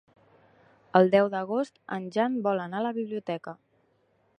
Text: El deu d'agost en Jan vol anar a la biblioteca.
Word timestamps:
El 0.99 1.11
deu 1.17 1.29
d'agost 1.35 1.79
en 1.99 2.09
Jan 2.17 2.41
vol 2.49 2.67
anar 2.67 2.81
a 2.83 2.87
la 2.89 2.97
biblioteca. 3.01 3.59